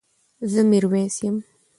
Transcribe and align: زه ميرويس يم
زه 0.51 0.61
ميرويس 0.69 1.15
يم 1.25 1.35